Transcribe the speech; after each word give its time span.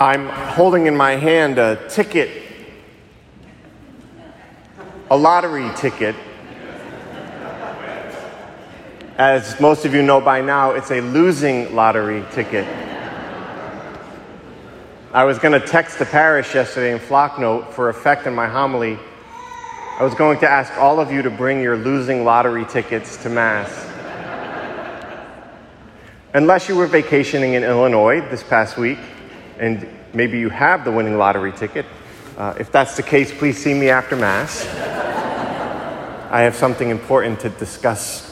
I'm 0.00 0.30
holding 0.30 0.86
in 0.86 0.96
my 0.96 1.16
hand 1.16 1.58
a 1.58 1.76
ticket, 1.90 2.30
a 5.10 5.16
lottery 5.16 5.70
ticket. 5.76 6.16
As 9.18 9.60
most 9.60 9.84
of 9.84 9.92
you 9.92 10.00
know 10.00 10.18
by 10.22 10.40
now, 10.40 10.70
it's 10.70 10.90
a 10.90 11.02
losing 11.02 11.76
lottery 11.76 12.24
ticket. 12.32 12.66
I 15.12 15.24
was 15.24 15.38
going 15.38 15.60
to 15.60 15.66
text 15.66 15.98
the 15.98 16.06
parish 16.06 16.54
yesterday 16.54 16.92
in 16.92 16.98
Flocknote 16.98 17.74
for 17.74 17.90
effect 17.90 18.26
in 18.26 18.34
my 18.34 18.48
homily. 18.48 18.98
I 19.98 20.02
was 20.02 20.14
going 20.14 20.40
to 20.40 20.48
ask 20.48 20.72
all 20.78 20.98
of 20.98 21.12
you 21.12 21.20
to 21.20 21.30
bring 21.30 21.60
your 21.60 21.76
losing 21.76 22.24
lottery 22.24 22.64
tickets 22.64 23.18
to 23.18 23.28
Mass. 23.28 23.86
Unless 26.32 26.70
you 26.70 26.76
were 26.76 26.86
vacationing 26.86 27.52
in 27.52 27.64
Illinois 27.64 28.22
this 28.30 28.42
past 28.42 28.78
week, 28.78 28.98
and 29.60 29.86
maybe 30.14 30.38
you 30.38 30.48
have 30.48 30.84
the 30.84 30.90
winning 30.90 31.18
lottery 31.18 31.52
ticket. 31.52 31.84
Uh, 32.36 32.54
if 32.58 32.72
that's 32.72 32.96
the 32.96 33.02
case, 33.02 33.32
please 33.32 33.62
see 33.62 33.74
me 33.74 33.90
after 33.90 34.16
Mass. 34.16 34.66
I 36.32 36.40
have 36.40 36.56
something 36.56 36.88
important 36.88 37.40
to 37.40 37.50
discuss. 37.50 38.26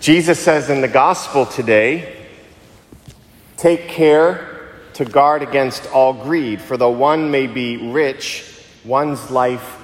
Jesus 0.00 0.38
says 0.38 0.70
in 0.70 0.82
the 0.82 0.88
gospel 0.88 1.46
today 1.46 2.16
take 3.56 3.88
care 3.88 4.68
to 4.94 5.04
guard 5.04 5.42
against 5.42 5.86
all 5.92 6.12
greed, 6.12 6.60
for 6.60 6.76
though 6.76 6.90
one 6.90 7.30
may 7.30 7.46
be 7.46 7.90
rich, 7.90 8.44
one's 8.84 9.30
life 9.30 9.78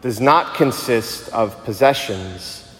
does 0.00 0.20
not 0.20 0.54
consist 0.54 1.30
of 1.32 1.64
possessions. 1.64 2.71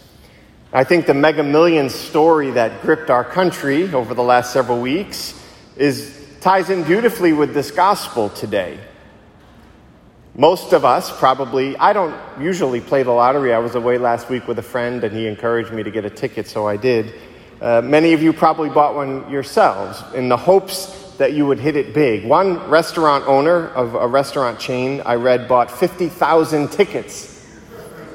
I 0.75 0.85
think 0.85 1.05
the 1.05 1.13
mega 1.13 1.43
millions 1.43 1.95
story 1.95 2.51
that 2.53 2.81
gripped 2.81 3.11
our 3.11 3.25
country 3.25 3.93
over 3.93 4.15
the 4.15 4.23
last 4.23 4.55
several 4.55 4.81
weeks 4.81 5.39
is, 5.77 6.27
ties 6.41 6.71
in 6.71 6.83
beautifully 6.85 7.35
with 7.35 7.53
this 7.53 7.71
gospel 7.71 8.31
today. 8.31 8.81
Most 10.35 10.73
of 10.73 10.87
us 10.87 11.15
probably, 11.19 11.77
I 11.77 11.93
don't 11.93 12.19
usually 12.41 12.81
play 12.81 13.03
the 13.03 13.11
lottery. 13.11 13.53
I 13.53 13.59
was 13.59 13.75
away 13.75 13.99
last 13.99 14.31
week 14.31 14.49
with 14.49 14.59
a 14.61 14.63
friend 14.63 15.05
and 15.05 15.15
he 15.15 15.27
encouraged 15.27 15.75
me 15.75 15.83
to 15.83 15.91
get 15.91 16.07
a 16.07 16.11
ticket, 16.11 16.49
so 16.49 16.67
I 16.67 16.79
did. 16.79 17.13
Uh, 17.61 17.83
many 17.83 18.15
of 18.15 18.23
you 18.23 18.33
probably 18.33 18.71
bought 18.71 18.95
one 18.95 19.31
yourselves 19.31 20.03
in 20.15 20.31
the 20.31 20.39
hopes 20.39 21.13
that 21.19 21.35
you 21.35 21.45
would 21.45 21.59
hit 21.59 21.77
it 21.77 21.93
big. 21.93 22.25
One 22.25 22.71
restaurant 22.71 23.29
owner 23.29 23.69
of 23.69 23.95
a 23.95 24.09
restaurant 24.09 24.59
chain 24.59 25.03
I 25.05 25.17
read 25.17 25.49
bought 25.49 25.71
50,000 25.71 26.73
tickets. 26.73 27.47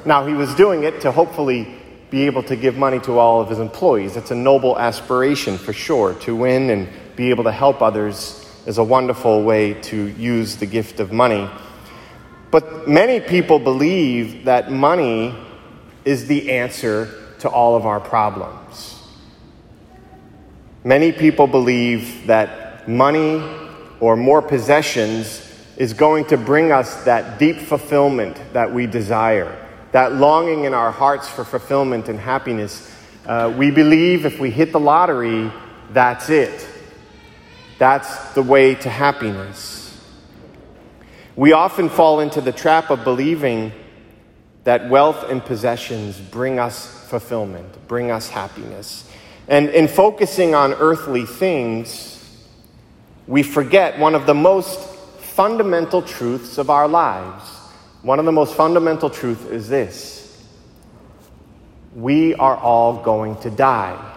Now, 0.04 0.26
he 0.26 0.34
was 0.34 0.52
doing 0.56 0.82
it 0.82 1.02
to 1.02 1.12
hopefully 1.12 1.77
be 2.10 2.24
able 2.24 2.42
to 2.44 2.56
give 2.56 2.76
money 2.76 2.98
to 3.00 3.18
all 3.18 3.40
of 3.40 3.48
his 3.48 3.58
employees. 3.58 4.16
It's 4.16 4.30
a 4.30 4.34
noble 4.34 4.78
aspiration 4.78 5.58
for 5.58 5.72
sure. 5.72 6.14
To 6.14 6.34
win 6.34 6.70
and 6.70 6.88
be 7.16 7.30
able 7.30 7.44
to 7.44 7.52
help 7.52 7.82
others 7.82 8.46
is 8.66 8.78
a 8.78 8.84
wonderful 8.84 9.42
way 9.42 9.74
to 9.74 10.06
use 10.06 10.56
the 10.56 10.66
gift 10.66 11.00
of 11.00 11.12
money. 11.12 11.48
But 12.50 12.88
many 12.88 13.20
people 13.20 13.58
believe 13.58 14.46
that 14.46 14.72
money 14.72 15.34
is 16.04 16.26
the 16.26 16.50
answer 16.50 17.12
to 17.40 17.48
all 17.48 17.76
of 17.76 17.84
our 17.84 18.00
problems. 18.00 19.02
Many 20.82 21.12
people 21.12 21.46
believe 21.46 22.26
that 22.26 22.88
money 22.88 23.42
or 24.00 24.16
more 24.16 24.40
possessions 24.40 25.44
is 25.76 25.92
going 25.92 26.24
to 26.26 26.38
bring 26.38 26.72
us 26.72 27.04
that 27.04 27.38
deep 27.38 27.58
fulfillment 27.58 28.40
that 28.54 28.72
we 28.72 28.86
desire 28.86 29.67
that 29.92 30.14
longing 30.14 30.64
in 30.64 30.74
our 30.74 30.90
hearts 30.90 31.28
for 31.28 31.44
fulfillment 31.44 32.08
and 32.08 32.18
happiness. 32.18 32.92
Uh, 33.26 33.52
we 33.56 33.70
believe 33.70 34.26
if 34.26 34.38
we 34.38 34.50
hit 34.50 34.72
the 34.72 34.80
lottery, 34.80 35.50
that's 35.90 36.28
it. 36.30 36.66
That's 37.78 38.32
the 38.34 38.42
way 38.42 38.74
to 38.74 38.90
happiness. 38.90 39.76
We 41.36 41.52
often 41.52 41.88
fall 41.88 42.20
into 42.20 42.40
the 42.40 42.52
trap 42.52 42.90
of 42.90 43.04
believing 43.04 43.72
that 44.64 44.90
wealth 44.90 45.24
and 45.30 45.42
possessions 45.42 46.18
bring 46.18 46.58
us 46.58 47.06
fulfillment, 47.08 47.86
bring 47.86 48.10
us 48.10 48.28
happiness. 48.28 49.08
And 49.46 49.70
in 49.70 49.88
focusing 49.88 50.54
on 50.54 50.74
earthly 50.74 51.24
things, 51.24 52.14
we 53.26 53.42
forget 53.42 53.98
one 53.98 54.14
of 54.14 54.26
the 54.26 54.34
most 54.34 54.80
fundamental 55.20 56.02
truths 56.02 56.58
of 56.58 56.68
our 56.68 56.88
lives 56.88 57.57
one 58.02 58.18
of 58.18 58.24
the 58.24 58.32
most 58.32 58.54
fundamental 58.54 59.10
truths 59.10 59.44
is 59.46 59.68
this 59.68 60.18
we 61.94 62.34
are 62.34 62.56
all 62.56 63.02
going 63.02 63.36
to 63.40 63.50
die. 63.50 64.14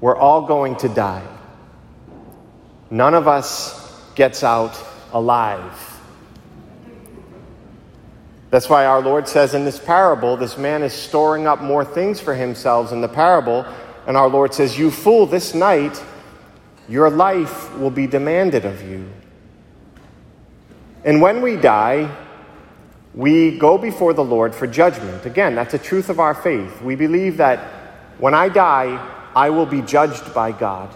We're 0.00 0.16
all 0.16 0.42
going 0.42 0.76
to 0.76 0.88
die. 0.88 1.26
None 2.90 3.14
of 3.14 3.26
us 3.28 4.02
gets 4.14 4.42
out 4.42 4.76
alive. 5.12 6.00
That's 8.50 8.68
why 8.68 8.84
our 8.84 9.00
Lord 9.00 9.26
says 9.28 9.54
in 9.54 9.64
this 9.64 9.78
parable, 9.78 10.36
this 10.36 10.58
man 10.58 10.82
is 10.82 10.92
storing 10.92 11.46
up 11.46 11.62
more 11.62 11.86
things 11.86 12.20
for 12.20 12.34
himself 12.34 12.92
in 12.92 13.00
the 13.00 13.08
parable. 13.08 13.64
And 14.06 14.14
our 14.16 14.28
Lord 14.28 14.52
says, 14.52 14.78
You 14.78 14.90
fool, 14.90 15.24
this 15.24 15.54
night 15.54 16.02
your 16.86 17.08
life 17.08 17.74
will 17.78 17.90
be 17.90 18.06
demanded 18.06 18.66
of 18.66 18.82
you. 18.82 19.08
And 21.04 21.20
when 21.20 21.42
we 21.42 21.56
die, 21.56 22.14
we 23.14 23.58
go 23.58 23.76
before 23.76 24.14
the 24.14 24.24
Lord 24.24 24.54
for 24.54 24.66
judgment. 24.66 25.26
Again, 25.26 25.54
that's 25.54 25.74
a 25.74 25.78
truth 25.78 26.08
of 26.08 26.20
our 26.20 26.34
faith. 26.34 26.80
We 26.80 26.94
believe 26.94 27.36
that 27.38 27.58
when 28.18 28.34
I 28.34 28.48
die, 28.48 28.96
I 29.34 29.50
will 29.50 29.66
be 29.66 29.82
judged 29.82 30.32
by 30.32 30.52
God. 30.52 30.94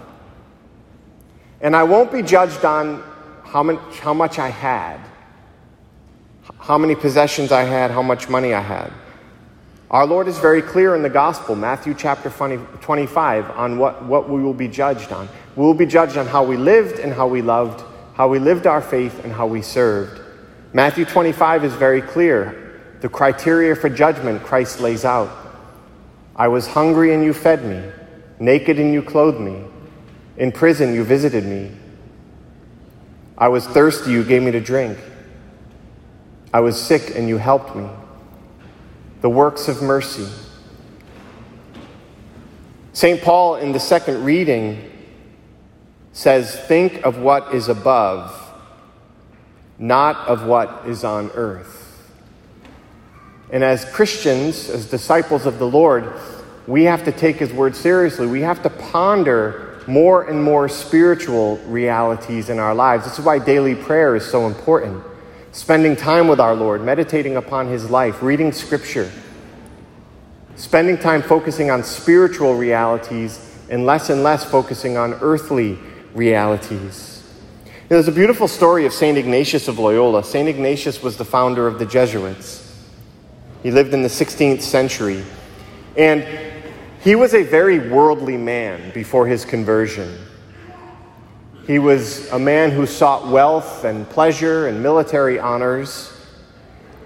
And 1.60 1.74
I 1.74 1.82
won't 1.82 2.12
be 2.12 2.22
judged 2.22 2.64
on 2.64 3.02
how 3.44 3.62
much, 3.62 3.98
how 3.98 4.14
much 4.14 4.38
I 4.38 4.48
had, 4.48 5.00
how 6.58 6.78
many 6.78 6.94
possessions 6.94 7.50
I 7.52 7.62
had, 7.62 7.90
how 7.90 8.02
much 8.02 8.28
money 8.28 8.54
I 8.54 8.60
had. 8.60 8.92
Our 9.90 10.06
Lord 10.06 10.26
is 10.28 10.38
very 10.38 10.62
clear 10.62 10.96
in 10.96 11.02
the 11.02 11.10
gospel, 11.10 11.54
Matthew 11.54 11.94
chapter 11.94 12.28
20, 12.28 12.56
25, 12.80 13.50
on 13.50 13.78
what, 13.78 14.04
what 14.04 14.28
we 14.28 14.42
will 14.42 14.54
be 14.54 14.68
judged 14.68 15.12
on. 15.12 15.28
We 15.54 15.64
will 15.64 15.74
be 15.74 15.86
judged 15.86 16.16
on 16.16 16.26
how 16.26 16.44
we 16.44 16.56
lived 16.56 16.98
and 16.98 17.12
how 17.12 17.28
we 17.28 17.40
loved 17.40 17.84
how 18.16 18.26
we 18.26 18.38
lived 18.38 18.66
our 18.66 18.80
faith, 18.80 19.22
and 19.24 19.32
how 19.32 19.46
we 19.46 19.60
served. 19.60 20.22
Matthew 20.72 21.04
25 21.04 21.64
is 21.64 21.74
very 21.74 22.00
clear. 22.00 22.80
The 23.02 23.10
criteria 23.10 23.76
for 23.76 23.90
judgment 23.90 24.42
Christ 24.42 24.80
lays 24.80 25.04
out. 25.04 25.30
I 26.34 26.48
was 26.48 26.66
hungry 26.66 27.12
and 27.12 27.22
you 27.22 27.34
fed 27.34 27.62
me, 27.62 27.92
naked 28.38 28.80
and 28.80 28.90
you 28.90 29.02
clothed 29.02 29.38
me, 29.38 29.62
in 30.38 30.50
prison 30.50 30.94
you 30.94 31.04
visited 31.04 31.44
me. 31.44 31.72
I 33.36 33.48
was 33.48 33.66
thirsty, 33.66 34.12
you 34.12 34.24
gave 34.24 34.42
me 34.42 34.50
to 34.50 34.60
drink. 34.60 34.96
I 36.54 36.60
was 36.60 36.80
sick 36.80 37.14
and 37.14 37.28
you 37.28 37.36
helped 37.36 37.76
me. 37.76 37.86
The 39.20 39.28
works 39.28 39.68
of 39.68 39.82
mercy. 39.82 40.26
St. 42.94 43.20
Paul, 43.20 43.56
in 43.56 43.72
the 43.72 43.80
second 43.80 44.24
reading, 44.24 44.95
says, 46.16 46.58
Think 46.60 47.04
of 47.04 47.18
what 47.18 47.54
is 47.54 47.68
above, 47.68 48.34
not 49.78 50.16
of 50.26 50.46
what 50.46 50.84
is 50.86 51.04
on 51.04 51.30
earth. 51.34 52.10
And 53.52 53.62
as 53.62 53.84
Christians, 53.84 54.70
as 54.70 54.88
disciples 54.88 55.44
of 55.44 55.58
the 55.58 55.66
Lord, 55.66 56.10
we 56.66 56.84
have 56.84 57.04
to 57.04 57.12
take 57.12 57.36
His 57.36 57.52
word 57.52 57.76
seriously. 57.76 58.26
We 58.26 58.40
have 58.40 58.62
to 58.62 58.70
ponder 58.70 59.84
more 59.86 60.24
and 60.24 60.42
more 60.42 60.70
spiritual 60.70 61.58
realities 61.66 62.48
in 62.48 62.58
our 62.58 62.74
lives. 62.74 63.04
This 63.04 63.18
is 63.18 63.24
why 63.24 63.38
daily 63.38 63.74
prayer 63.74 64.16
is 64.16 64.24
so 64.24 64.46
important. 64.46 65.04
Spending 65.52 65.96
time 65.96 66.28
with 66.28 66.40
our 66.40 66.54
Lord, 66.54 66.82
meditating 66.82 67.36
upon 67.36 67.68
His 67.68 67.90
life, 67.90 68.22
reading 68.22 68.52
Scripture, 68.52 69.12
spending 70.54 70.96
time 70.96 71.20
focusing 71.20 71.70
on 71.70 71.84
spiritual 71.84 72.54
realities 72.54 73.38
and 73.68 73.84
less 73.84 74.08
and 74.08 74.22
less 74.22 74.50
focusing 74.50 74.96
on 74.96 75.12
earthly 75.20 75.78
realities. 76.16 77.22
there's 77.88 78.08
a 78.08 78.12
beautiful 78.12 78.48
story 78.48 78.86
of 78.86 78.92
St. 78.92 79.18
Ignatius 79.18 79.68
of 79.68 79.78
Loyola. 79.78 80.24
St. 80.24 80.48
Ignatius 80.48 81.02
was 81.02 81.16
the 81.16 81.24
founder 81.24 81.66
of 81.66 81.78
the 81.78 81.86
Jesuits. 81.86 82.62
He 83.62 83.70
lived 83.70 83.92
in 83.92 84.02
the 84.02 84.08
16th 84.08 84.62
century. 84.62 85.22
And 85.96 86.26
he 87.00 87.14
was 87.14 87.34
a 87.34 87.42
very 87.42 87.90
worldly 87.90 88.36
man 88.36 88.92
before 88.92 89.26
his 89.26 89.44
conversion. 89.44 90.18
He 91.66 91.78
was 91.78 92.30
a 92.32 92.38
man 92.38 92.70
who 92.70 92.86
sought 92.86 93.28
wealth 93.28 93.84
and 93.84 94.08
pleasure 94.08 94.68
and 94.68 94.82
military 94.82 95.38
honors. 95.38 96.12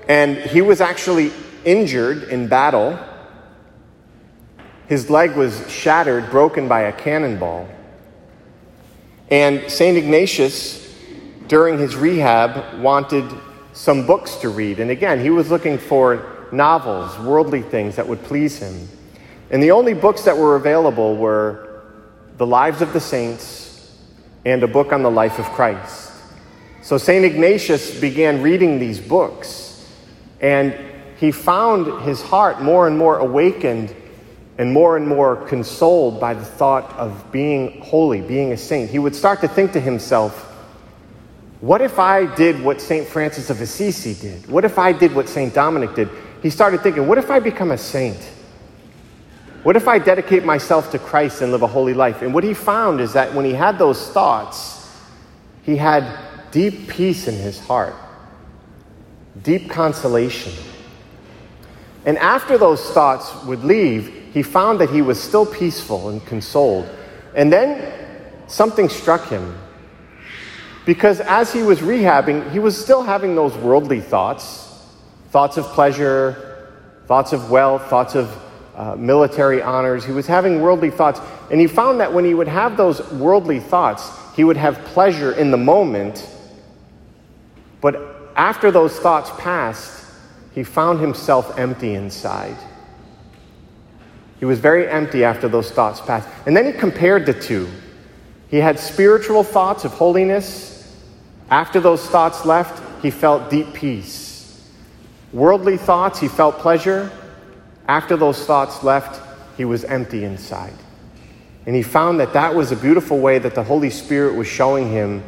And 0.09 0.39
he 0.39 0.63
was 0.63 0.81
actually 0.81 1.33
injured 1.65 2.25
in 2.25 2.47
battle. 2.47 2.99
His 4.87 5.11
leg 5.11 5.37
was 5.37 5.69
shattered, 5.71 6.31
broken 6.31 6.69
by 6.69 6.83
a 6.83 6.93
cannonball. 6.93 7.69
And 9.31 9.71
St. 9.71 9.97
Ignatius, 9.97 10.93
during 11.47 11.79
his 11.79 11.95
rehab, 11.95 12.81
wanted 12.81 13.25
some 13.73 14.07
books 14.07 14.37
to 14.37 14.49
read. 14.49 14.81
And 14.81 14.91
again, 14.91 15.21
he 15.21 15.31
was 15.31 15.51
looking 15.51 15.79
for 15.79 16.49
novels, 16.53 17.17
worldly 17.21 17.63
things 17.63 17.97
that 17.97 18.09
would 18.09 18.23
please 18.25 18.59
him. 18.59 18.89
And 19.51 19.63
the 19.63 19.71
only 19.71 19.95
books 19.95 20.23
that 20.23 20.37
were 20.37 20.57
available 20.57 21.17
were 21.17 21.83
the 22.37 22.47
lives 22.47 22.83
of 22.83 22.93
the 22.93 23.01
saints 23.01 23.97
and 24.45 24.63
a 24.63 24.69
book 24.69 24.93
on 24.93 25.03
the 25.03 25.11
life 25.11 25.39
of 25.39 25.45
Christ. 25.47 26.13
So 26.83 26.99
St. 26.99 27.25
Ignatius 27.25 28.01
began 28.01 28.43
reading 28.43 28.79
these 28.79 28.99
books, 28.99 29.87
and 30.41 30.75
he 31.19 31.31
found 31.31 32.03
his 32.03 32.23
heart 32.23 32.63
more 32.63 32.87
and 32.87 32.97
more 32.97 33.19
awakened 33.19 33.95
and 34.61 34.71
more 34.71 34.99
and 34.99 35.09
more 35.09 35.37
consoled 35.47 36.21
by 36.21 36.35
the 36.35 36.45
thought 36.45 36.93
of 36.99 37.33
being 37.33 37.81
holy, 37.81 38.21
being 38.21 38.53
a 38.53 38.57
saint. 38.59 38.91
He 38.91 38.99
would 38.99 39.17
start 39.17 39.41
to 39.41 39.49
think 39.49 39.73
to 39.73 39.81
himself, 39.81 40.55
what 41.63 41.81
if 41.81 41.99
I 41.99 42.27
did 42.35 42.63
what 42.63 42.79
St. 42.79 43.09
Francis 43.09 43.49
of 43.49 43.63
Assisi 43.63 44.13
did? 44.13 44.47
What 44.51 44.67
if 44.67 44.79
I 44.79 44.93
did 44.93 45.15
what 45.15 45.31
St. 45.31 45.55
Dominic 45.55 45.95
did? 45.95 46.11
He 46.43 46.51
started 46.51 46.83
thinking, 46.83 47.07
what 47.07 47.17
if 47.17 47.31
I 47.31 47.41
become 47.41 47.71
a 47.71 47.79
saint? 47.79 48.19
What 49.63 49.77
if 49.77 49.89
I 49.89 49.99
dedicate 49.99 50.45
myself 50.45 50.91
to 50.91 50.99
Christ 50.99 51.41
and 51.41 51.53
live 51.53 51.63
a 51.63 51.67
holy 51.67 51.95
life? 51.95 52.21
And 52.21 52.35
what 52.35 52.45
he 52.45 52.53
found 52.53 53.01
is 53.01 53.15
that 53.15 53.33
when 53.33 53.47
he 53.47 53.55
had 53.55 53.79
those 53.79 54.11
thoughts, 54.11 54.95
he 55.63 55.75
had 55.75 56.19
deep 56.51 56.87
peace 56.87 57.29
in 57.29 57.35
his 57.35 57.59
heart, 57.59 57.95
deep 59.43 59.71
consolation. 59.71 60.53
And 62.05 62.19
after 62.19 62.59
those 62.59 62.91
thoughts 62.91 63.35
would 63.47 63.65
leave, 63.65 64.20
he 64.33 64.43
found 64.43 64.81
that 64.81 64.91
he 64.91 65.03
was 65.03 65.21
still 65.21 65.47
peaceful 65.47 66.09
and 66.09 66.25
consoled. 66.27 66.89
And 67.35 67.53
then 67.53 67.93
something 68.47 68.89
struck 68.89 69.29
him. 69.29 69.57
Because 70.87 71.21
as 71.21 71.53
he 71.53 71.63
was 71.63 71.81
rehabbing, 71.81 72.51
he 72.53 72.59
was 72.59 72.81
still 72.81 73.03
having 73.03 73.35
those 73.35 73.55
worldly 73.57 74.01
thoughts 74.01 74.69
thoughts 75.31 75.57
of 75.57 75.65
pleasure, 75.67 76.69
thoughts 77.07 77.33
of 77.33 77.51
wealth, 77.53 77.89
thoughts 77.89 78.17
of 78.17 78.37
uh, 78.75 78.97
military 78.97 79.63
honors. 79.63 80.05
He 80.05 80.13
was 80.13 80.27
having 80.27 80.61
worldly 80.61 80.91
thoughts. 80.91 81.21
And 81.51 81.61
he 81.61 81.69
found 81.69 82.01
that 82.01 82.13
when 82.13 82.25
he 82.25 82.35
would 82.35 82.49
have 82.49 82.77
those 82.77 83.01
worldly 83.13 83.61
thoughts, 83.61 84.11
he 84.35 84.43
would 84.43 84.57
have 84.57 84.85
pleasure 84.87 85.33
in 85.33 85.51
the 85.51 85.57
moment. 85.57 86.29
But 87.81 88.33
after 88.35 88.71
those 88.71 88.99
thoughts 88.99 89.31
passed, 89.39 90.05
he 90.53 90.65
found 90.65 91.01
himself 91.01 91.57
empty 91.59 91.95
inside. 91.95 92.57
He 94.41 94.47
was 94.47 94.59
very 94.59 94.89
empty 94.89 95.23
after 95.23 95.49
those 95.49 95.71
thoughts 95.71 96.01
passed. 96.01 96.29
And 96.47 96.57
then 96.57 96.67
he 96.67 96.73
compared 96.73 97.27
the 97.27 97.35
two. 97.35 97.69
He 98.49 98.57
had 98.57 98.81
spiritual 98.81 99.45
thoughts 99.45 99.85
of 99.85 99.93
holiness 99.93 100.71
after 101.51 101.81
those 101.81 102.07
thoughts 102.07 102.47
left, 102.47 103.03
he 103.03 103.11
felt 103.11 103.51
deep 103.51 103.75
peace. 103.75 104.63
Worldly 105.33 105.77
thoughts, 105.77 106.21
he 106.21 106.29
felt 106.29 106.59
pleasure. 106.59 107.11
After 107.89 108.17
those 108.17 108.45
thoughts 108.45 108.85
left, 108.85 109.21
he 109.57 109.65
was 109.65 109.85
empty 109.85 110.25
inside. 110.25 110.75
And 111.67 111.75
he 111.75 111.83
found 111.83 112.21
that 112.21 112.33
that 112.35 112.55
was 112.55 112.71
a 112.71 112.77
beautiful 112.77 113.19
way 113.19 113.39
that 113.41 113.57
the 113.57 113.65
Holy 113.65 113.91
Spirit 113.91 114.37
was 114.37 114.47
showing 114.47 114.91
him 114.91 115.25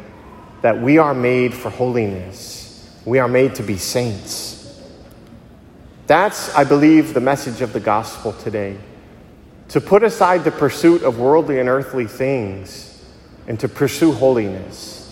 that 0.61 0.81
we 0.81 0.97
are 0.97 1.13
made 1.13 1.53
for 1.53 1.69
holiness. 1.69 2.89
We 3.05 3.19
are 3.19 3.27
made 3.27 3.55
to 3.55 3.63
be 3.63 3.77
saints. 3.77 4.81
That's, 6.07 6.53
I 6.55 6.63
believe, 6.63 7.13
the 7.13 7.21
message 7.21 7.61
of 7.61 7.73
the 7.73 7.79
gospel 7.81 8.31
today. 8.31 8.77
To 9.69 9.81
put 9.81 10.03
aside 10.03 10.43
the 10.43 10.51
pursuit 10.51 11.03
of 11.03 11.19
worldly 11.19 11.59
and 11.59 11.67
earthly 11.67 12.05
things 12.05 13.03
and 13.47 13.59
to 13.59 13.67
pursue 13.67 14.11
holiness 14.11 15.03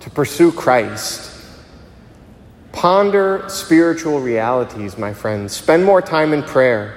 to 0.00 0.10
pursue 0.10 0.52
Christ. 0.52 1.34
Ponder 2.72 3.44
spiritual 3.48 4.20
realities, 4.20 4.96
my 4.96 5.12
friends. 5.12 5.52
Spend 5.52 5.84
more 5.84 6.00
time 6.00 6.32
in 6.32 6.42
prayer. 6.42 6.94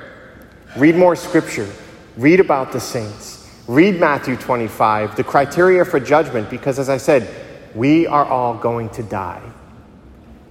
Read 0.78 0.96
more 0.96 1.16
scripture. 1.16 1.70
Read 2.18 2.40
about 2.40 2.72
the 2.72 2.80
saints. 2.80 3.50
Read 3.68 4.00
Matthew 4.00 4.36
25, 4.36 5.16
the 5.16 5.24
criteria 5.24 5.86
for 5.86 6.00
judgment, 6.00 6.50
because 6.50 6.78
as 6.78 6.90
I 6.90 6.98
said, 6.98 7.30
we 7.76 8.06
are 8.06 8.26
all 8.26 8.56
going 8.56 8.90
to 8.92 9.04
die. 9.04 9.42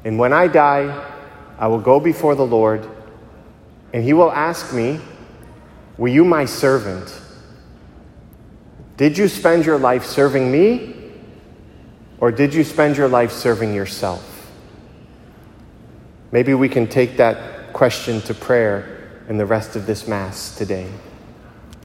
And 0.05 0.19
when 0.19 0.33
I 0.33 0.47
die, 0.47 1.07
I 1.59 1.67
will 1.67 1.81
go 1.81 2.01
before 2.01 2.35
the 2.35 2.47
Lord, 2.47 2.89
and 3.93 4.03
He 4.03 4.13
will 4.13 4.33
ask 4.33 4.73
me, 4.73 5.01
Were 6.01 6.09
you 6.09 6.25
my 6.25 6.47
servant? 6.47 7.13
Did 8.97 9.19
you 9.19 9.29
spend 9.29 9.67
your 9.67 9.79
life 9.79 10.07
serving 10.07 10.51
me 10.51 10.97
or 12.21 12.33
did 12.33 12.55
you 12.55 12.65
spend 12.65 12.97
your 12.97 13.07
life 13.07 13.31
serving 13.31 13.75
yourself? 13.75 14.51
Maybe 16.33 16.55
we 16.55 16.71
can 16.71 16.87
take 16.87 17.19
that 17.19 17.75
question 17.75 18.23
to 18.23 18.33
prayer 18.33 19.11
in 19.29 19.37
the 19.37 19.45
rest 19.45 19.77
of 19.77 19.85
this 19.85 20.09
Mass 20.09 20.57
today. 20.57 20.91